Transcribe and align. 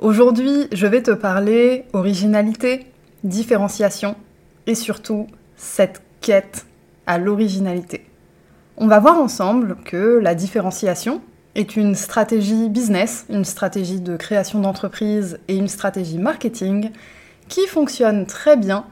Aujourd'hui, 0.00 0.68
je 0.70 0.86
vais 0.86 1.02
te 1.02 1.10
parler 1.10 1.84
originalité, 1.92 2.86
différenciation 3.24 4.14
et 4.68 4.76
surtout 4.76 5.26
cette 5.56 6.02
quête 6.20 6.66
à 7.08 7.18
l'originalité. 7.18 8.06
On 8.76 8.86
va 8.86 9.00
voir 9.00 9.20
ensemble 9.20 9.76
que 9.84 10.20
la 10.22 10.36
différenciation 10.36 11.20
est 11.56 11.74
une 11.74 11.96
stratégie 11.96 12.68
business, 12.68 13.26
une 13.28 13.44
stratégie 13.44 14.00
de 14.00 14.16
création 14.16 14.60
d'entreprise 14.60 15.40
et 15.48 15.56
une 15.56 15.66
stratégie 15.66 16.18
marketing 16.18 16.92
qui 17.48 17.66
fonctionne 17.66 18.24
très 18.24 18.56
bien 18.56 18.84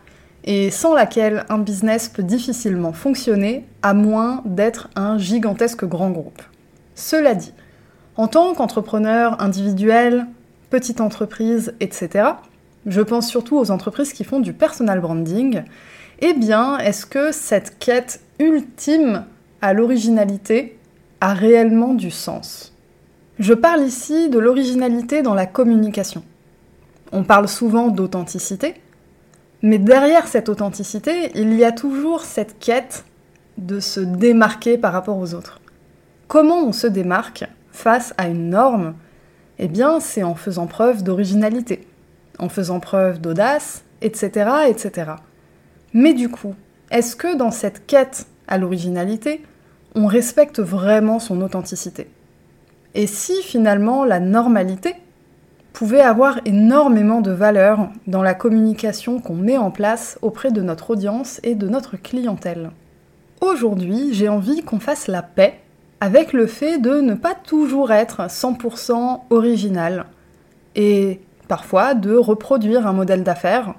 et 0.42 0.72
sans 0.72 0.92
laquelle 0.92 1.44
un 1.48 1.58
business 1.58 2.08
peut 2.08 2.24
difficilement 2.24 2.92
fonctionner 2.92 3.64
à 3.82 3.94
moins 3.94 4.42
d'être 4.44 4.88
un 4.96 5.18
gigantesque 5.18 5.84
grand 5.84 6.10
groupe. 6.10 6.42
Cela 6.96 7.36
dit, 7.36 7.52
en 8.16 8.26
tant 8.26 8.54
qu'entrepreneur 8.54 9.40
individuel, 9.40 10.26
petites 10.70 11.00
entreprises, 11.00 11.74
etc., 11.80 12.30
je 12.86 13.00
pense 13.00 13.28
surtout 13.28 13.56
aux 13.58 13.70
entreprises 13.70 14.12
qui 14.12 14.24
font 14.24 14.40
du 14.40 14.52
personal 14.52 15.00
branding, 15.00 15.64
eh 16.20 16.34
bien, 16.34 16.78
est-ce 16.78 17.04
que 17.04 17.32
cette 17.32 17.78
quête 17.78 18.20
ultime 18.38 19.24
à 19.60 19.72
l'originalité 19.72 20.78
a 21.20 21.34
réellement 21.34 21.94
du 21.94 22.10
sens? 22.10 22.72
Je 23.38 23.52
parle 23.52 23.82
ici 23.82 24.30
de 24.30 24.38
l'originalité 24.38 25.22
dans 25.22 25.34
la 25.34 25.46
communication. 25.46 26.22
On 27.12 27.22
parle 27.22 27.48
souvent 27.48 27.88
d'authenticité, 27.88 28.74
mais 29.62 29.78
derrière 29.78 30.26
cette 30.26 30.48
authenticité, 30.48 31.32
il 31.34 31.54
y 31.54 31.64
a 31.64 31.72
toujours 31.72 32.22
cette 32.22 32.58
quête 32.58 33.04
de 33.58 33.80
se 33.80 34.00
démarquer 34.00 34.78
par 34.78 34.92
rapport 34.92 35.18
aux 35.18 35.34
autres. 35.34 35.60
Comment 36.28 36.64
on 36.64 36.72
se 36.72 36.86
démarque 36.86 37.44
face 37.72 38.14
à 38.16 38.28
une 38.28 38.50
norme 38.50 38.94
eh 39.58 39.68
bien, 39.68 40.00
c'est 40.00 40.22
en 40.22 40.34
faisant 40.34 40.66
preuve 40.66 41.02
d'originalité, 41.02 41.86
en 42.38 42.48
faisant 42.48 42.80
preuve 42.80 43.20
d'audace, 43.20 43.84
etc., 44.02 44.50
etc. 44.68 45.12
Mais 45.92 46.14
du 46.14 46.28
coup, 46.28 46.54
est-ce 46.90 47.16
que 47.16 47.36
dans 47.36 47.50
cette 47.50 47.86
quête 47.86 48.26
à 48.48 48.58
l'originalité, 48.58 49.42
on 49.94 50.06
respecte 50.06 50.60
vraiment 50.60 51.18
son 51.18 51.40
authenticité? 51.40 52.08
Et 52.94 53.06
si 53.06 53.42
finalement 53.42 54.04
la 54.04 54.20
normalité 54.20 54.94
pouvait 55.72 56.00
avoir 56.00 56.40
énormément 56.46 57.20
de 57.20 57.30
valeur 57.30 57.90
dans 58.06 58.22
la 58.22 58.34
communication 58.34 59.20
qu'on 59.20 59.34
met 59.34 59.58
en 59.58 59.70
place 59.70 60.18
auprès 60.22 60.50
de 60.50 60.62
notre 60.62 60.90
audience 60.90 61.40
et 61.42 61.54
de 61.54 61.68
notre 61.68 61.96
clientèle? 61.96 62.70
Aujourd'hui, 63.40 64.12
j'ai 64.12 64.28
envie 64.28 64.62
qu'on 64.62 64.80
fasse 64.80 65.08
la 65.08 65.22
paix 65.22 65.60
avec 66.00 66.32
le 66.32 66.46
fait 66.46 66.78
de 66.78 67.00
ne 67.00 67.14
pas 67.14 67.34
toujours 67.34 67.92
être 67.92 68.22
100% 68.28 69.20
original 69.30 70.06
et 70.74 71.20
parfois 71.48 71.94
de 71.94 72.14
reproduire 72.14 72.86
un 72.86 72.92
modèle 72.92 73.22
d'affaires. 73.22 73.74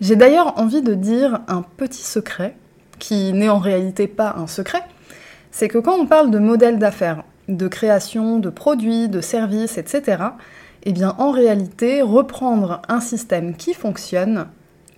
J'ai 0.00 0.16
d'ailleurs 0.16 0.58
envie 0.58 0.82
de 0.82 0.94
dire 0.94 1.40
un 1.48 1.62
petit 1.62 2.02
secret, 2.02 2.56
qui 2.98 3.32
n'est 3.32 3.48
en 3.48 3.58
réalité 3.58 4.06
pas 4.06 4.34
un 4.38 4.46
secret, 4.46 4.82
c'est 5.50 5.68
que 5.68 5.78
quand 5.78 5.98
on 5.98 6.06
parle 6.06 6.30
de 6.30 6.38
modèle 6.38 6.78
d'affaires, 6.78 7.24
de 7.48 7.68
création 7.68 8.38
de 8.38 8.50
produits, 8.50 9.08
de 9.08 9.20
services, 9.20 9.76
etc., 9.76 10.22
eh 10.84 10.92
bien 10.92 11.14
en 11.18 11.30
réalité, 11.30 12.00
reprendre 12.00 12.80
un 12.88 13.00
système 13.00 13.54
qui 13.54 13.74
fonctionne, 13.74 14.46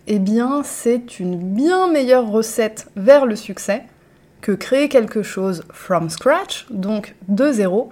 eh 0.06 0.18
bien 0.18 0.62
c'est 0.62 1.18
une 1.18 1.36
bien 1.36 1.90
meilleure 1.90 2.30
recette 2.30 2.88
vers 2.94 3.26
le 3.26 3.34
succès 3.34 3.84
que 4.42 4.52
créer 4.52 4.90
quelque 4.90 5.22
chose 5.22 5.62
from 5.72 6.10
scratch, 6.10 6.66
donc 6.70 7.14
de 7.28 7.50
zéro, 7.50 7.90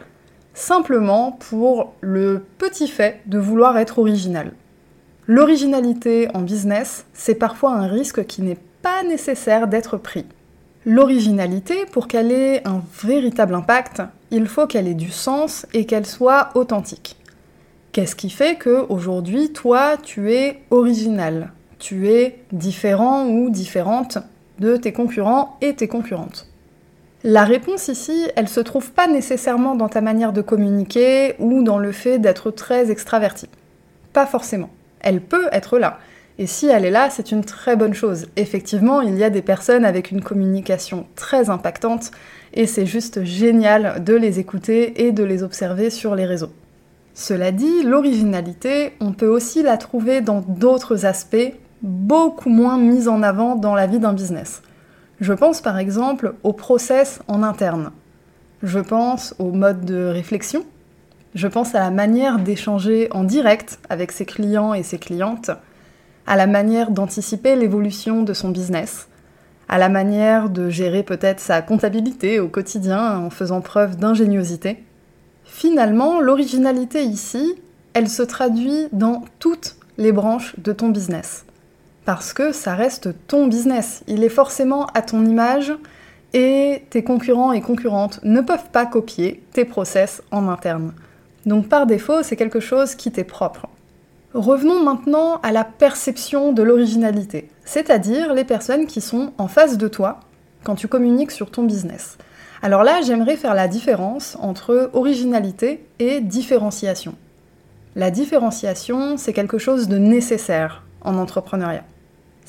simplement 0.53 1.33
pour 1.33 1.95
le 2.03 2.45
petit 2.59 2.89
fait 2.89 3.21
de 3.27 3.39
vouloir 3.39 3.79
être 3.79 3.99
original. 3.99 4.53
L'originalité 5.27 6.29
en 6.35 6.41
business, 6.41 7.07
c'est 7.15 7.37
parfois 7.37 7.73
un 7.73 7.87
risque 7.87 8.27
qui 8.27 8.43
n'est 8.43 8.59
pas 8.83 9.03
nécessaire 9.05 9.69
d'être 9.69 9.97
pris. 9.97 10.27
L'originalité, 10.85 11.87
pour 11.93 12.09
qu'elle 12.09 12.33
ait 12.33 12.67
un 12.67 12.83
véritable 13.03 13.55
impact, 13.55 14.03
il 14.31 14.47
faut 14.47 14.67
qu'elle 14.67 14.89
ait 14.89 14.95
du 14.95 15.11
sens 15.11 15.67
et 15.73 15.87
qu'elle 15.87 16.07
soit 16.07 16.51
authentique. 16.55 17.17
Qu'est-ce 17.93 18.17
qui 18.17 18.31
fait 18.31 18.57
que 18.57 18.87
aujourd'hui, 18.89 19.53
toi, 19.53 19.97
tu 20.03 20.33
es 20.33 20.63
original, 20.71 21.53
tu 21.79 22.09
es 22.09 22.41
différent 22.51 23.27
ou 23.27 23.51
différente? 23.51 24.19
De 24.61 24.77
tes 24.77 24.93
concurrents 24.93 25.57
et 25.61 25.75
tes 25.75 25.89
concurrentes 25.89 26.47
La 27.25 27.45
réponse 27.45 27.89
ici, 27.89 28.29
elle 28.37 28.49
se 28.49 28.61
trouve 28.61 28.93
pas 28.93 29.09
nécessairement 29.09 29.75
dans 29.75 29.89
ta 29.89 30.01
manière 30.01 30.33
de 30.33 30.43
communiquer 30.43 31.35
ou 31.39 31.63
dans 31.63 31.79
le 31.79 31.93
fait 31.93 32.19
d'être 32.19 32.51
très 32.51 32.91
extraverti. 32.91 33.49
Pas 34.13 34.27
forcément. 34.27 34.71
Elle 35.01 35.21
peut 35.21 35.49
être 35.51 35.79
là. 35.79 35.99
Et 36.39 36.47
si 36.47 36.67
elle 36.67 36.85
est 36.85 36.91
là, 36.91 37.11
c'est 37.11 37.33
une 37.33 37.45
très 37.45 37.77
bonne 37.77 37.95
chose. 37.95 38.29
Effectivement, 38.37 39.01
il 39.01 39.17
y 39.17 39.25
a 39.25 39.31
des 39.31 39.43
personnes 39.43 39.85
avec 39.85 40.11
une 40.11 40.23
communication 40.23 41.07
très 41.17 41.51
impactante 41.51 42.11
et 42.55 42.67
c'est 42.67 42.87
juste 42.87 43.25
génial 43.25 44.03
de 44.05 44.15
les 44.15 44.39
écouter 44.39 45.07
et 45.07 45.13
de 45.13 45.23
les 45.23 45.43
observer 45.43 45.91
sur 45.91 46.15
les 46.15 46.27
réseaux. 46.27 46.53
Cela 47.15 47.53
dit, 47.53 47.83
l'originalité, 47.83 48.93
on 49.01 49.13
peut 49.13 49.29
aussi 49.29 49.63
la 49.63 49.77
trouver 49.77 50.21
dans 50.21 50.41
d'autres 50.41 51.05
aspects 51.05 51.53
beaucoup 51.83 52.51
moins 52.51 52.79
mis 52.79 53.09
en 53.09 53.23
avant 53.23 53.57
dans 53.57 53.75
la 53.75 53.87
vie 53.87 53.99
d'un 53.99 54.13
business. 54.13 54.63
Je 55.21 55.33
pense 55.33 55.61
par 55.61 55.79
exemple 55.79 56.35
au 56.43 56.53
process 56.53 57.21
en 57.29 57.43
interne. 57.43 57.91
Je 58.63 58.79
pense 58.79 59.35
au 59.39 59.53
mode 59.53 59.85
de 59.85 60.07
réflexion. 60.07 60.65
Je 61.35 61.47
pense 61.47 61.75
à 61.75 61.81
la 61.81 61.91
manière 61.91 62.39
d'échanger 62.39 63.09
en 63.13 63.25
direct 63.25 63.79
avec 63.89 64.13
ses 64.13 64.25
clients 64.25 64.75
et 64.75 64.83
ses 64.83 64.99
clientes, 64.99 65.51
à 66.27 66.37
la 66.37 66.47
manière 66.47 66.91
d'anticiper 66.91 67.57
l'évolution 67.57 68.23
de 68.23 68.33
son 68.33 68.51
business, 68.51 69.09
à 69.69 69.79
la 69.79 69.89
manière 69.89 70.51
de 70.51 70.69
gérer 70.69 71.03
peut-être 71.03 71.41
sa 71.41 71.63
comptabilité 71.63 72.41
au 72.41 72.49
quotidien 72.49 73.19
en 73.19 73.31
faisant 73.31 73.61
preuve 73.61 73.97
d'ingéniosité. 73.97 74.83
Finalement, 75.45 76.21
l'originalité 76.21 77.05
ici, 77.05 77.55
elle 77.95 78.09
se 78.09 78.23
traduit 78.23 78.89
dans 78.93 79.25
toutes 79.39 79.77
les 79.99 80.13
branches 80.13 80.59
de 80.59 80.73
ton 80.73 80.89
business 80.89 81.45
parce 82.11 82.33
que 82.33 82.51
ça 82.51 82.75
reste 82.75 83.11
ton 83.29 83.47
business. 83.47 84.03
Il 84.09 84.25
est 84.25 84.29
forcément 84.29 84.87
à 84.95 85.01
ton 85.01 85.25
image 85.25 85.73
et 86.33 86.83
tes 86.91 87.05
concurrents 87.05 87.53
et 87.53 87.61
concurrentes 87.61 88.19
ne 88.25 88.41
peuvent 88.41 88.69
pas 88.73 88.85
copier 88.85 89.45
tes 89.53 89.65
process 89.65 90.21
en 90.33 90.49
interne. 90.49 90.93
Donc 91.47 91.69
par 91.69 91.87
défaut, 91.87 92.25
c'est 92.25 92.35
quelque 92.35 92.59
chose 92.59 92.97
qui 92.97 93.13
t'est 93.13 93.23
propre. 93.23 93.69
Revenons 94.35 94.83
maintenant 94.83 95.37
à 95.45 95.53
la 95.53 95.63
perception 95.63 96.53
de 96.53 96.65
l'originalité, 96.65 97.49
c'est-à-dire 97.65 98.35
les 98.35 98.43
personnes 98.43 98.89
qui 98.89 99.01
sont 99.01 99.33
en 99.39 99.47
face 99.47 99.79
de 99.79 99.87
toi 99.87 100.19
quand 100.65 100.75
tu 100.75 100.89
communiques 100.89 101.31
sur 101.31 101.53
ton 101.53 101.63
business. 101.63 102.19
Alors 102.61 102.83
là, 102.83 103.03
j'aimerais 103.03 103.37
faire 103.37 103.55
la 103.55 103.69
différence 103.69 104.37
entre 104.41 104.91
originalité 104.95 105.87
et 106.01 106.21
différenciation. 106.21 107.15
La 107.95 108.11
différenciation, 108.11 109.17
c'est 109.17 109.33
quelque 109.33 109.59
chose 109.59 109.87
de 109.87 109.99
nécessaire 109.99 110.83
en 111.03 111.17
entrepreneuriat. 111.17 111.85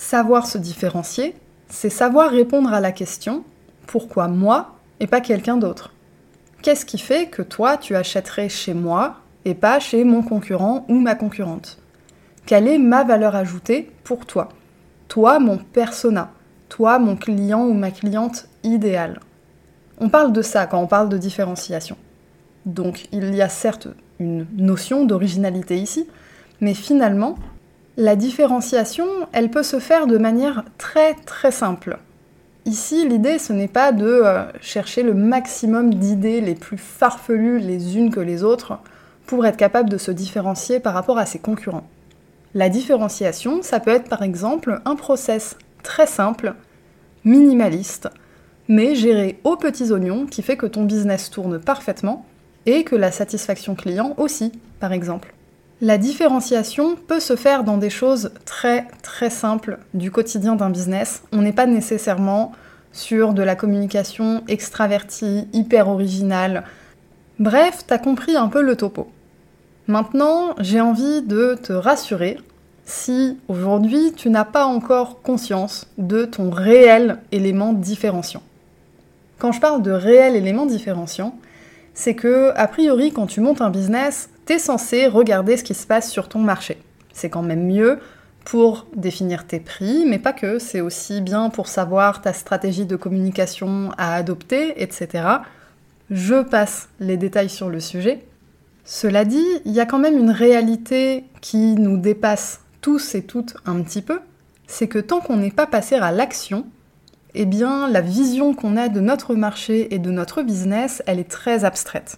Savoir 0.01 0.47
se 0.47 0.57
différencier, 0.57 1.35
c'est 1.69 1.91
savoir 1.91 2.31
répondre 2.31 2.73
à 2.73 2.81
la 2.81 2.91
question 2.91 3.43
pourquoi 3.85 4.27
moi 4.27 4.75
et 4.99 5.05
pas 5.05 5.21
quelqu'un 5.21 5.57
d'autre 5.57 5.93
Qu'est-ce 6.63 6.87
qui 6.87 6.97
fait 6.97 7.27
que 7.27 7.43
toi 7.43 7.77
tu 7.77 7.95
achèterais 7.95 8.49
chez 8.49 8.73
moi 8.73 9.17
et 9.45 9.53
pas 9.53 9.79
chez 9.79 10.03
mon 10.03 10.23
concurrent 10.23 10.85
ou 10.89 10.95
ma 10.95 11.13
concurrente? 11.13 11.77
Quelle 12.47 12.67
est 12.67 12.79
ma 12.79 13.03
valeur 13.03 13.35
ajoutée 13.35 13.91
pour 14.03 14.25
toi? 14.25 14.49
Toi, 15.07 15.37
mon 15.39 15.57
persona, 15.57 16.31
toi, 16.67 16.97
mon 16.97 17.15
client 17.15 17.63
ou 17.63 17.73
ma 17.73 17.91
cliente 17.91 18.47
idéale. 18.63 19.19
On 19.99 20.09
parle 20.09 20.33
de 20.33 20.41
ça 20.41 20.65
quand 20.65 20.81
on 20.81 20.87
parle 20.87 21.09
de 21.09 21.19
différenciation. 21.19 21.95
Donc 22.65 23.07
il 23.11 23.35
y 23.35 23.41
a 23.43 23.49
certes 23.49 23.87
une 24.19 24.47
notion 24.57 25.05
d'originalité 25.05 25.77
ici, 25.77 26.07
mais 26.59 26.73
finalement, 26.73 27.35
la 27.97 28.15
différenciation, 28.15 29.05
elle 29.33 29.51
peut 29.51 29.63
se 29.63 29.79
faire 29.79 30.07
de 30.07 30.17
manière 30.17 30.63
très 30.77 31.13
très 31.13 31.51
simple. 31.51 31.97
Ici, 32.65 33.07
l'idée, 33.07 33.39
ce 33.39 33.53
n'est 33.53 33.67
pas 33.67 33.91
de 33.91 34.05
euh, 34.05 34.43
chercher 34.61 35.03
le 35.03 35.13
maximum 35.13 35.93
d'idées 35.93 36.41
les 36.41 36.55
plus 36.55 36.77
farfelues 36.77 37.59
les 37.59 37.97
unes 37.97 38.11
que 38.11 38.19
les 38.19 38.43
autres 38.43 38.79
pour 39.25 39.45
être 39.45 39.57
capable 39.57 39.89
de 39.89 39.97
se 39.97 40.11
différencier 40.11 40.79
par 40.79 40.93
rapport 40.93 41.17
à 41.17 41.25
ses 41.25 41.39
concurrents. 41.39 41.87
La 42.53 42.69
différenciation, 42.69 43.61
ça 43.61 43.79
peut 43.79 43.91
être 43.91 44.09
par 44.09 44.23
exemple 44.23 44.81
un 44.85 44.95
process 44.95 45.57
très 45.83 46.05
simple, 46.05 46.53
minimaliste, 47.25 48.09
mais 48.67 48.95
géré 48.95 49.39
aux 49.43 49.57
petits 49.57 49.91
oignons 49.91 50.25
qui 50.27 50.41
fait 50.41 50.57
que 50.57 50.65
ton 50.65 50.83
business 50.83 51.29
tourne 51.29 51.59
parfaitement 51.59 52.25
et 52.65 52.83
que 52.83 52.95
la 52.95 53.11
satisfaction 53.11 53.75
client 53.75 54.13
aussi, 54.17 54.51
par 54.79 54.93
exemple. 54.93 55.33
La 55.83 55.97
différenciation 55.97 56.95
peut 56.95 57.19
se 57.19 57.35
faire 57.35 57.63
dans 57.63 57.77
des 57.77 57.89
choses 57.89 58.29
très 58.45 58.85
très 59.01 59.31
simples 59.31 59.79
du 59.95 60.11
quotidien 60.11 60.55
d'un 60.55 60.69
business. 60.69 61.23
On 61.31 61.41
n'est 61.41 61.53
pas 61.53 61.65
nécessairement 61.65 62.51
sur 62.93 63.33
de 63.33 63.41
la 63.41 63.55
communication 63.55 64.43
extravertie, 64.47 65.47
hyper 65.53 65.87
originale. 65.87 66.65
Bref, 67.39 67.79
t'as 67.87 67.97
compris 67.97 68.35
un 68.35 68.47
peu 68.47 68.61
le 68.61 68.75
topo. 68.75 69.09
Maintenant, 69.87 70.53
j'ai 70.59 70.81
envie 70.81 71.23
de 71.23 71.57
te 71.59 71.73
rassurer 71.73 72.37
si 72.85 73.39
aujourd'hui 73.47 74.13
tu 74.15 74.29
n'as 74.29 74.45
pas 74.45 74.65
encore 74.65 75.23
conscience 75.23 75.87
de 75.97 76.25
ton 76.25 76.51
réel 76.51 77.17
élément 77.31 77.73
différenciant. 77.73 78.43
Quand 79.39 79.51
je 79.51 79.59
parle 79.59 79.81
de 79.81 79.91
réel 79.91 80.35
élément 80.35 80.67
différenciant, 80.67 81.35
c'est 81.95 82.13
que, 82.13 82.51
a 82.55 82.67
priori, 82.67 83.11
quand 83.11 83.25
tu 83.25 83.41
montes 83.41 83.61
un 83.61 83.71
business, 83.71 84.29
t'es 84.45 84.59
censé 84.59 85.07
regarder 85.07 85.57
ce 85.57 85.63
qui 85.63 85.73
se 85.73 85.87
passe 85.87 86.09
sur 86.09 86.29
ton 86.29 86.39
marché. 86.39 86.77
C'est 87.13 87.29
quand 87.29 87.41
même 87.41 87.65
mieux 87.65 87.99
pour 88.45 88.87
définir 88.95 89.45
tes 89.45 89.59
prix, 89.59 90.05
mais 90.07 90.19
pas 90.19 90.33
que, 90.33 90.59
c'est 90.59 90.81
aussi 90.81 91.21
bien 91.21 91.49
pour 91.49 91.67
savoir 91.67 92.21
ta 92.21 92.33
stratégie 92.33 92.85
de 92.85 92.95
communication 92.95 93.91
à 93.97 94.15
adopter, 94.15 94.81
etc. 94.81 95.25
Je 96.09 96.41
passe 96.41 96.89
les 96.99 97.17
détails 97.17 97.49
sur 97.49 97.69
le 97.69 97.79
sujet. 97.79 98.25
Cela 98.83 99.25
dit, 99.25 99.45
il 99.65 99.71
y 99.71 99.79
a 99.79 99.85
quand 99.85 99.99
même 99.99 100.17
une 100.17 100.31
réalité 100.31 101.25
qui 101.39 101.75
nous 101.75 101.97
dépasse 101.97 102.61
tous 102.81 103.13
et 103.15 103.23
toutes 103.23 103.55
un 103.65 103.81
petit 103.81 104.01
peu, 104.01 104.19
c'est 104.65 104.87
que 104.87 104.99
tant 104.99 105.19
qu'on 105.19 105.37
n'est 105.37 105.51
pas 105.51 105.67
passé 105.67 105.95
à 105.95 106.11
l'action, 106.11 106.65
eh 107.33 107.45
bien 107.45 107.87
la 107.87 108.01
vision 108.01 108.53
qu'on 108.53 108.75
a 108.75 108.89
de 108.89 108.99
notre 108.99 109.35
marché 109.35 109.93
et 109.93 109.99
de 109.99 110.11
notre 110.11 110.41
business, 110.41 111.03
elle 111.05 111.19
est 111.19 111.29
très 111.29 111.63
abstraite. 111.63 112.17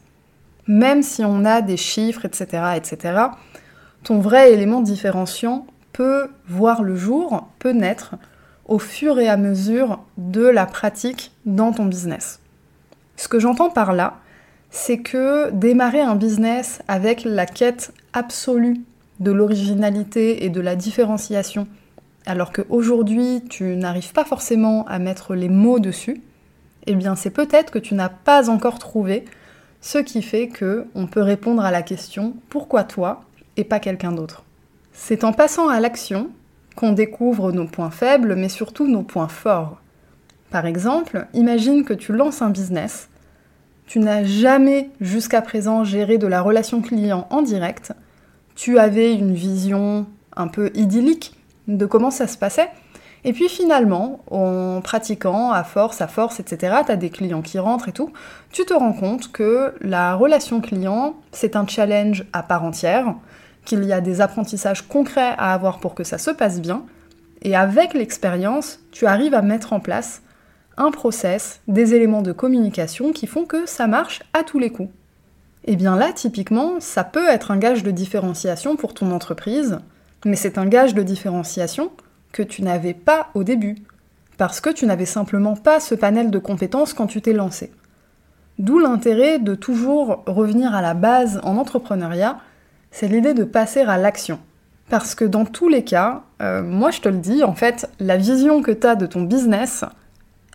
Même 0.67 1.03
si 1.03 1.23
on 1.25 1.45
a 1.45 1.61
des 1.61 1.77
chiffres, 1.77 2.25
etc., 2.25 2.63
etc., 2.75 3.19
ton 4.03 4.19
vrai 4.19 4.51
élément 4.51 4.81
différenciant 4.81 5.65
peut 5.93 6.29
voir 6.47 6.83
le 6.83 6.95
jour, 6.95 7.47
peut 7.59 7.71
naître 7.71 8.15
au 8.65 8.79
fur 8.79 9.19
et 9.19 9.27
à 9.27 9.37
mesure 9.37 10.03
de 10.17 10.45
la 10.45 10.65
pratique 10.65 11.31
dans 11.45 11.71
ton 11.71 11.85
business. 11.85 12.39
Ce 13.15 13.27
que 13.27 13.39
j'entends 13.39 13.69
par 13.69 13.93
là, 13.93 14.15
c'est 14.71 14.99
que 14.99 15.51
démarrer 15.51 16.01
un 16.01 16.15
business 16.15 16.81
avec 16.87 17.23
la 17.25 17.45
quête 17.45 17.93
absolue 18.13 18.81
de 19.19 19.31
l'originalité 19.31 20.45
et 20.45 20.49
de 20.49 20.61
la 20.61 20.75
différenciation 20.75 21.67
alors 22.25 22.51
qu'aujourd'hui 22.51 23.43
tu 23.49 23.75
n'arrives 23.75 24.13
pas 24.13 24.25
forcément 24.25 24.85
à 24.87 24.99
mettre 24.99 25.35
les 25.35 25.49
mots 25.49 25.79
dessus, 25.79 26.21
eh 26.87 26.95
bien 26.95 27.15
c'est 27.15 27.29
peut-être 27.29 27.71
que 27.71 27.79
tu 27.79 27.95
n'as 27.95 28.09
pas 28.09 28.49
encore 28.49 28.79
trouvé 28.79 29.25
ce 29.83 29.97
qui 29.97 30.21
fait 30.21 30.47
que 30.47 30.85
on 30.95 31.07
peut 31.07 31.21
répondre 31.21 31.63
à 31.63 31.69
la 31.69 31.81
question 31.81 32.35
pourquoi 32.47 32.85
toi 32.85 33.25
et 33.57 33.65
pas 33.65 33.81
quelqu'un 33.81 34.13
d'autre? 34.13 34.45
C'est 34.93 35.25
en 35.25 35.33
passant 35.33 35.67
à 35.67 35.81
l'action 35.81 36.29
qu'on 36.77 36.93
découvre 36.93 37.51
nos 37.51 37.67
points 37.67 37.91
faibles 37.91 38.35
mais 38.35 38.47
surtout 38.47 38.87
nos 38.87 39.03
points 39.03 39.27
forts. 39.27 39.81
Par 40.51 40.65
exemple, 40.65 41.27
imagine 41.33 41.83
que 41.83 41.93
tu 41.93 42.13
lances 42.13 42.41
un 42.41 42.49
business, 42.49 43.09
tu 43.85 43.99
n'as 43.99 44.23
jamais 44.23 44.89
jusqu'à 45.01 45.41
présent 45.41 45.83
géré 45.83 46.17
de 46.17 46.27
la 46.27 46.41
relation 46.41 46.81
client 46.81 47.27
en 47.29 47.41
direct, 47.41 47.91
tu 48.55 48.79
avais 48.79 49.13
une 49.13 49.33
vision 49.33 50.07
un 50.37 50.47
peu 50.47 50.71
idyllique 50.75 51.35
de 51.67 51.85
comment 51.85 52.11
ça 52.11 52.27
se 52.27 52.37
passait. 52.37 52.69
Et 53.25 53.31
puis 53.31 53.47
finalement, 53.47 54.19
en 54.29 54.81
pratiquant 54.81 55.51
à 55.51 55.63
force, 55.63 56.01
à 56.01 56.07
force, 56.07 56.39
etc., 56.39 56.77
tu 56.85 56.91
as 56.91 56.97
des 56.97 57.09
clients 57.09 57.41
qui 57.41 57.57
rentrent 57.57 57.87
et 57.87 57.93
tout, 57.93 58.11
tu 58.51 58.65
te 58.65 58.73
rends 58.73 58.93
compte 58.93 59.31
que 59.31 59.73
la 59.81 60.15
relation 60.15 60.59
client, 60.59 61.15
c'est 61.31 61.55
un 61.55 61.65
challenge 61.65 62.25
à 62.33 62.43
part 62.43 62.63
entière, 62.63 63.15
qu'il 63.65 63.83
y 63.85 63.93
a 63.93 64.01
des 64.01 64.19
apprentissages 64.19 64.81
concrets 64.87 65.35
à 65.37 65.53
avoir 65.53 65.79
pour 65.79 65.95
que 65.95 66.03
ça 66.03 66.17
se 66.17 66.31
passe 66.31 66.59
bien, 66.59 66.83
et 67.43 67.55
avec 67.55 67.93
l'expérience, 67.93 68.79
tu 68.91 69.05
arrives 69.05 69.33
à 69.33 69.41
mettre 69.41 69.73
en 69.73 69.79
place 69.79 70.21
un 70.77 70.91
process, 70.91 71.61
des 71.67 71.93
éléments 71.93 72.21
de 72.21 72.31
communication 72.31 73.11
qui 73.11 73.27
font 73.27 73.45
que 73.45 73.65
ça 73.65 73.87
marche 73.87 74.21
à 74.33 74.43
tous 74.43 74.59
les 74.59 74.71
coups. 74.71 74.89
Et 75.65 75.75
bien 75.75 75.95
là, 75.95 76.11
typiquement, 76.13 76.79
ça 76.79 77.03
peut 77.03 77.27
être 77.29 77.51
un 77.51 77.57
gage 77.57 77.83
de 77.83 77.91
différenciation 77.91 78.75
pour 78.75 78.93
ton 78.93 79.11
entreprise, 79.11 79.79
mais 80.25 80.35
c'est 80.35 80.57
un 80.57 80.65
gage 80.65 80.93
de 80.93 81.03
différenciation 81.03 81.91
que 82.33 82.43
tu 82.43 82.63
n'avais 82.63 82.93
pas 82.93 83.29
au 83.33 83.45
début, 83.45 83.77
parce 84.37 84.59
que 84.59 84.69
tu 84.69 84.85
n'avais 84.85 85.05
simplement 85.05 85.55
pas 85.55 85.79
ce 85.79 85.95
panel 85.95 86.31
de 86.31 86.39
compétences 86.39 86.93
quand 86.93 87.07
tu 87.07 87.21
t'es 87.21 87.31
lancé. 87.31 87.71
D'où 88.59 88.79
l'intérêt 88.79 89.39
de 89.39 89.55
toujours 89.55 90.23
revenir 90.25 90.75
à 90.75 90.81
la 90.81 90.93
base 90.93 91.39
en 91.43 91.55
entrepreneuriat, 91.57 92.39
c'est 92.91 93.07
l'idée 93.07 93.33
de 93.33 93.45
passer 93.45 93.81
à 93.81 93.97
l'action. 93.97 94.39
Parce 94.89 95.15
que 95.15 95.25
dans 95.25 95.45
tous 95.45 95.69
les 95.69 95.83
cas, 95.83 96.23
euh, 96.41 96.61
moi 96.61 96.91
je 96.91 97.01
te 97.01 97.09
le 97.09 97.17
dis, 97.17 97.43
en 97.43 97.53
fait, 97.53 97.89
la 97.99 98.17
vision 98.17 98.61
que 98.61 98.71
tu 98.71 98.85
as 98.85 98.95
de 98.95 99.05
ton 99.05 99.21
business, 99.21 99.85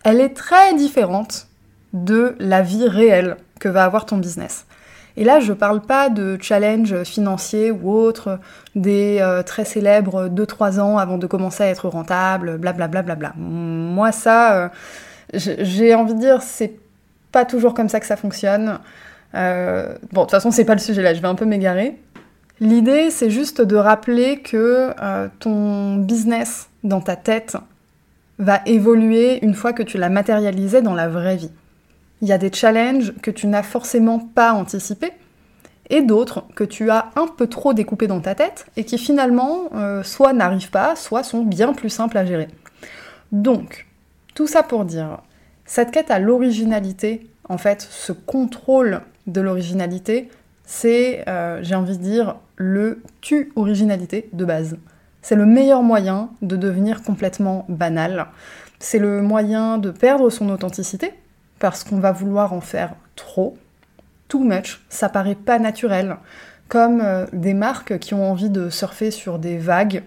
elle 0.03 0.21
est 0.21 0.35
très 0.35 0.75
différente 0.75 1.47
de 1.93 2.35
la 2.39 2.61
vie 2.61 2.87
réelle 2.87 3.37
que 3.59 3.67
va 3.67 3.83
avoir 3.83 4.05
ton 4.05 4.17
business. 4.17 4.65
Et 5.17 5.23
là, 5.23 5.39
je 5.39 5.53
parle 5.53 5.81
pas 5.81 6.09
de 6.09 6.37
challenge 6.41 7.03
financier 7.03 7.71
ou 7.71 7.91
autre, 7.91 8.39
des 8.75 9.17
euh, 9.21 9.43
très 9.43 9.65
célèbres 9.65 10.29
2-3 10.29 10.79
ans 10.79 10.97
avant 10.97 11.17
de 11.17 11.27
commencer 11.27 11.63
à 11.63 11.67
être 11.67 11.89
rentable, 11.89 12.57
blablabla. 12.57 13.01
Bla, 13.01 13.15
bla, 13.15 13.31
bla, 13.31 13.33
Moi, 13.37 14.11
ça, 14.11 14.55
euh, 14.55 14.69
j'ai 15.33 15.95
envie 15.95 16.13
de 16.13 16.19
dire, 16.19 16.41
c'est 16.41 16.73
pas 17.31 17.45
toujours 17.45 17.73
comme 17.73 17.89
ça 17.89 17.99
que 17.99 18.05
ça 18.05 18.15
fonctionne. 18.15 18.79
Euh, 19.35 19.93
bon, 20.11 20.21
de 20.21 20.25
toute 20.25 20.31
façon, 20.31 20.51
c'est 20.51 20.65
pas 20.65 20.73
le 20.75 20.79
sujet 20.79 21.01
là, 21.01 21.13
je 21.13 21.21
vais 21.21 21.27
un 21.27 21.35
peu 21.35 21.45
m'égarer. 21.45 21.97
L'idée, 22.59 23.09
c'est 23.09 23.29
juste 23.29 23.61
de 23.61 23.75
rappeler 23.75 24.41
que 24.41 24.89
ton 25.39 25.95
business 25.95 26.67
dans 26.83 26.99
ta 26.99 27.15
tête 27.15 27.55
va 28.37 28.61
évoluer 28.65 29.43
une 29.45 29.53
fois 29.53 29.71
que 29.71 29.83
tu 29.83 29.97
l'as 29.97 30.09
matérialisé 30.09 30.81
dans 30.81 30.93
la 30.93 31.07
vraie 31.07 31.37
vie. 31.37 31.51
Il 32.21 32.27
y 32.27 32.31
a 32.31 32.37
des 32.37 32.51
challenges 32.51 33.13
que 33.21 33.31
tu 33.31 33.47
n'as 33.47 33.63
forcément 33.63 34.19
pas 34.19 34.53
anticipés 34.53 35.13
et 35.89 36.01
d'autres 36.01 36.45
que 36.55 36.63
tu 36.63 36.89
as 36.89 37.11
un 37.15 37.27
peu 37.27 37.47
trop 37.47 37.73
découpés 37.73 38.07
dans 38.07 38.21
ta 38.21 38.35
tête 38.35 38.67
et 38.77 38.83
qui 38.83 38.97
finalement 38.97 39.69
euh, 39.73 40.03
soit 40.03 40.33
n'arrivent 40.33 40.69
pas, 40.69 40.95
soit 40.95 41.23
sont 41.23 41.43
bien 41.43 41.73
plus 41.73 41.89
simples 41.89 42.17
à 42.17 42.25
gérer. 42.25 42.47
Donc, 43.31 43.87
tout 44.35 44.47
ça 44.47 44.63
pour 44.63 44.85
dire, 44.85 45.21
cette 45.65 45.91
quête 45.91 46.11
à 46.11 46.19
l'originalité, 46.19 47.27
en 47.47 47.57
fait, 47.57 47.81
ce 47.81 48.11
contrôle 48.11 49.01
de 49.27 49.41
l'originalité, 49.41 50.29
c'est, 50.65 51.27
euh, 51.27 51.59
j'ai 51.61 51.75
envie 51.75 51.97
de 51.97 52.03
dire, 52.03 52.35
le 52.55 53.01
tu 53.21 53.51
originalité 53.55 54.29
de 54.33 54.45
base. 54.45 54.77
C'est 55.21 55.35
le 55.35 55.45
meilleur 55.45 55.83
moyen 55.83 56.29
de 56.41 56.55
devenir 56.55 57.03
complètement 57.03 57.65
banal. 57.69 58.27
C'est 58.79 58.99
le 58.99 59.21
moyen 59.21 59.77
de 59.77 59.91
perdre 59.91 60.29
son 60.29 60.49
authenticité, 60.49 61.13
parce 61.59 61.83
qu'on 61.83 61.99
va 61.99 62.11
vouloir 62.11 62.53
en 62.53 62.61
faire 62.61 62.95
trop, 63.15 63.57
too 64.27 64.39
much, 64.39 64.81
ça 64.89 65.09
paraît 65.09 65.35
pas 65.35 65.59
naturel, 65.59 66.17
comme 66.67 67.01
euh, 67.01 67.25
des 67.33 67.53
marques 67.53 67.99
qui 67.99 68.13
ont 68.13 68.29
envie 68.29 68.49
de 68.49 68.69
surfer 68.69 69.11
sur 69.11 69.39
des 69.39 69.57
vagues 69.57 70.03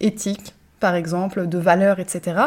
éthiques, 0.00 0.54
par 0.80 0.94
exemple, 0.94 1.46
de 1.46 1.58
valeurs, 1.58 2.00
etc. 2.00 2.40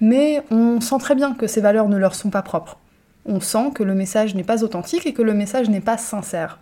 Mais 0.00 0.42
on 0.50 0.80
sent 0.80 0.98
très 1.00 1.14
bien 1.14 1.34
que 1.34 1.46
ces 1.46 1.60
valeurs 1.60 1.88
ne 1.88 1.96
leur 1.96 2.14
sont 2.14 2.30
pas 2.30 2.42
propres. 2.42 2.78
On 3.24 3.40
sent 3.40 3.72
que 3.74 3.82
le 3.82 3.94
message 3.94 4.34
n'est 4.34 4.44
pas 4.44 4.62
authentique 4.62 5.06
et 5.06 5.12
que 5.12 5.22
le 5.22 5.34
message 5.34 5.68
n'est 5.68 5.80
pas 5.80 5.98
sincère. 5.98 6.58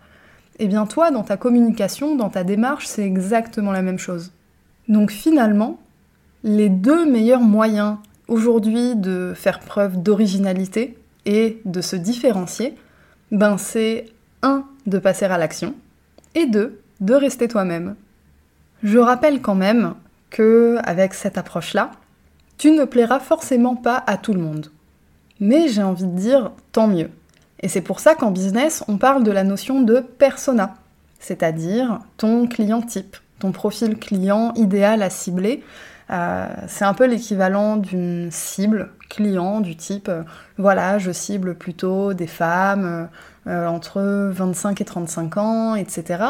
Eh 0.59 0.69
bien 0.69 0.87
toi, 0.87 1.11
dans 1.11 1.23
ta 1.23 1.37
communication, 1.37 2.17
dans 2.17 2.31
ta 2.31 2.45
démarche, 2.45 2.87
c'est 2.87 3.05
exactement 3.05 3.73
la 3.73 3.83
même 3.83 3.99
chose. 3.99 4.33
Donc 4.89 5.11
finalement, 5.11 5.79
les 6.45 6.69
deux 6.69 7.11
meilleurs 7.11 7.41
moyens 7.41 7.97
aujourd'hui 8.29 8.95
de 8.97 9.33
faire 9.35 9.61
preuve 9.61 10.03
d'originalité, 10.03 10.97
de 11.27 11.81
se 11.81 11.97
différencier, 11.97 12.75
ben 13.33 13.59
c'est 13.59 14.07
un 14.43 14.65
de 14.87 14.99
passer 14.99 15.25
à 15.25 15.39
l'action 15.39 15.75
et 16.35 16.47
deux 16.47 16.81
de 17.01 17.15
rester 17.15 17.49
toi-même. 17.49 17.97
Je 18.83 18.99
rappelle 18.99 19.41
quand 19.41 19.55
même 19.55 19.95
que 20.31 20.79
avec 20.85 21.15
cette 21.15 21.39
approche-là, 21.39 21.91
tu 22.59 22.71
ne 22.71 22.85
plairas 22.85 23.21
forcément 23.21 23.77
pas 23.77 24.03
à 24.07 24.17
tout 24.17 24.33
le 24.33 24.41
monde. 24.41 24.71
Mais 25.41 25.69
j'ai 25.69 25.83
envie 25.83 26.07
de 26.07 26.17
dire 26.17 26.53
tant 26.73 26.87
mieux. 26.87 27.11
Et 27.61 27.69
c'est 27.69 27.81
pour 27.81 28.01
ça 28.01 28.15
qu'en 28.15 28.31
business, 28.31 28.85
on 28.89 28.97
parle 28.97 29.25
de 29.25 29.31
la 29.31 29.45
notion 29.45 29.83
de 29.83 30.01
persona, 30.01 30.75
c'est-à-dire 31.19 32.01
ton 32.17 32.47
client 32.47 32.83
type, 32.83 33.17
ton 33.39 33.53
profil 33.53 33.99
client 33.99 34.53
idéal 34.55 35.03
à 35.03 35.11
cibler, 35.11 35.63
euh, 36.11 36.47
c'est 36.69 36.85
un 36.85 36.95
peu 36.95 37.07
l'équivalent 37.07 37.77
d'une 37.77 38.31
cible 38.31 38.91
client 39.11 39.61
du 39.61 39.77
type, 39.77 40.09
euh, 40.09 40.23
voilà, 40.57 40.99
je 40.99 41.11
cible 41.11 41.57
plutôt 41.57 42.15
des 42.15 42.29
femmes 42.29 43.09
euh, 43.47 43.67
entre 43.67 44.31
25 44.33 44.81
et 44.81 44.85
35 44.85 45.37
ans, 45.37 45.75
etc. 45.75 46.25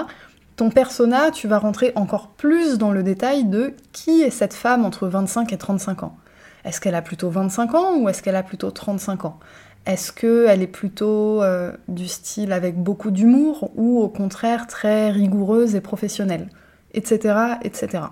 Ton 0.57 0.71
persona, 0.71 1.31
tu 1.31 1.47
vas 1.49 1.59
rentrer 1.59 1.93
encore 1.95 2.29
plus 2.29 2.79
dans 2.79 2.91
le 2.91 3.03
détail 3.03 3.45
de 3.45 3.75
qui 3.93 4.23
est 4.23 4.31
cette 4.31 4.55
femme 4.55 4.87
entre 4.87 5.09
25 5.09 5.53
et 5.53 5.59
35 5.59 6.05
ans. 6.05 6.17
Est-ce 6.65 6.81
qu'elle 6.81 6.95
a 6.95 7.03
plutôt 7.03 7.29
25 7.29 7.75
ans 7.75 7.97
ou 7.99 8.09
est-ce 8.09 8.23
qu'elle 8.23 8.37
a 8.37 8.43
plutôt 8.43 8.71
35 8.71 9.27
ans? 9.27 9.39
Est-ce 9.85 10.13
qu'elle 10.13 10.63
est 10.63 10.67
plutôt 10.67 11.43
du 11.87 12.09
style 12.09 12.53
avec 12.53 12.77
beaucoup 12.77 13.13
d'humour 13.13 13.71
ou 13.77 14.01
au 14.03 14.09
contraire 14.09 14.67
très 14.67 15.11
rigoureuse 15.11 15.77
et 15.77 15.81
professionnelle? 15.81 16.49
Etc. 16.93 17.35
etc. 17.63 18.07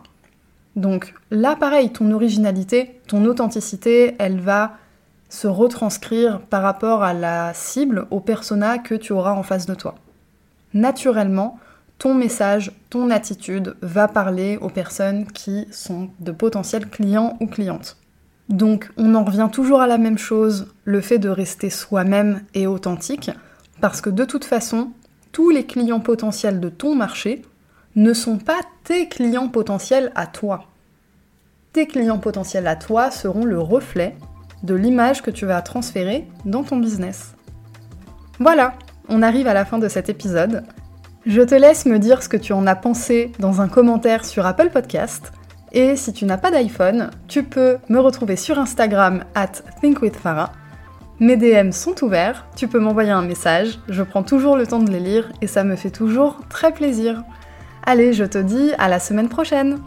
Donc 0.76 1.14
là, 1.30 1.56
pareil, 1.56 1.90
ton 1.90 2.10
originalité, 2.10 3.00
ton 3.06 3.24
authenticité, 3.26 4.16
elle 4.18 4.40
va 4.40 4.72
se 5.28 5.46
retranscrire 5.46 6.40
par 6.40 6.62
rapport 6.62 7.02
à 7.02 7.12
la 7.12 7.52
cible, 7.54 8.06
au 8.10 8.20
persona 8.20 8.78
que 8.78 8.94
tu 8.94 9.12
auras 9.12 9.32
en 9.32 9.42
face 9.42 9.66
de 9.66 9.74
toi. 9.74 9.96
Naturellement, 10.74 11.58
ton 11.98 12.14
message, 12.14 12.72
ton 12.90 13.10
attitude 13.10 13.76
va 13.80 14.08
parler 14.08 14.58
aux 14.60 14.68
personnes 14.68 15.26
qui 15.26 15.66
sont 15.70 16.10
de 16.20 16.32
potentiels 16.32 16.88
clients 16.88 17.36
ou 17.40 17.46
clientes. 17.46 17.96
Donc 18.48 18.90
on 18.96 19.14
en 19.14 19.24
revient 19.24 19.48
toujours 19.50 19.80
à 19.80 19.86
la 19.86 19.98
même 19.98 20.18
chose, 20.18 20.72
le 20.84 21.00
fait 21.00 21.18
de 21.18 21.28
rester 21.28 21.70
soi-même 21.70 22.42
et 22.54 22.66
authentique, 22.66 23.30
parce 23.80 24.00
que 24.00 24.10
de 24.10 24.24
toute 24.24 24.44
façon, 24.44 24.90
tous 25.32 25.50
les 25.50 25.64
clients 25.64 26.00
potentiels 26.00 26.60
de 26.60 26.68
ton 26.68 26.94
marché 26.94 27.42
ne 27.96 28.12
sont 28.12 28.38
pas 28.38 28.60
tes 28.84 29.08
clients 29.08 29.48
potentiels 29.48 30.12
à 30.14 30.26
toi. 30.26 30.64
Tes 31.72 31.86
clients 31.86 32.18
potentiels 32.18 32.66
à 32.66 32.76
toi 32.76 33.10
seront 33.10 33.44
le 33.44 33.58
reflet 33.58 34.14
de 34.62 34.74
l'image 34.74 35.22
que 35.22 35.30
tu 35.30 35.46
vas 35.46 35.62
transférer 35.62 36.28
dans 36.44 36.62
ton 36.62 36.76
business. 36.76 37.34
Voilà, 38.38 38.74
on 39.08 39.22
arrive 39.22 39.46
à 39.46 39.54
la 39.54 39.64
fin 39.64 39.78
de 39.78 39.88
cet 39.88 40.10
épisode. 40.10 40.64
Je 41.24 41.40
te 41.40 41.54
laisse 41.54 41.86
me 41.86 41.98
dire 41.98 42.22
ce 42.22 42.28
que 42.28 42.36
tu 42.36 42.52
en 42.52 42.66
as 42.66 42.76
pensé 42.76 43.32
dans 43.38 43.62
un 43.62 43.68
commentaire 43.68 44.26
sur 44.26 44.44
Apple 44.44 44.68
Podcast. 44.68 45.32
Et 45.72 45.96
si 45.96 46.12
tu 46.12 46.26
n'as 46.26 46.36
pas 46.36 46.50
d'iPhone, 46.50 47.10
tu 47.26 47.42
peux 47.42 47.78
me 47.88 47.98
retrouver 47.98 48.36
sur 48.36 48.58
Instagram 48.58 49.24
at 49.34 49.62
thinkwithfarah. 49.80 50.52
Mes 51.20 51.36
DM 51.38 51.70
sont 51.70 52.04
ouverts, 52.04 52.46
tu 52.54 52.68
peux 52.68 52.80
m'envoyer 52.80 53.12
un 53.12 53.22
message, 53.22 53.78
je 53.88 54.02
prends 54.02 54.24
toujours 54.24 54.56
le 54.56 54.66
temps 54.66 54.82
de 54.82 54.90
les 54.90 55.00
lire 55.00 55.32
et 55.40 55.46
ça 55.46 55.64
me 55.64 55.76
fait 55.76 55.90
toujours 55.90 56.40
très 56.50 56.72
plaisir. 56.72 57.24
Allez, 57.86 58.14
je 58.14 58.24
te 58.24 58.38
dis 58.38 58.72
à 58.78 58.88
la 58.88 58.98
semaine 58.98 59.28
prochaine 59.28 59.78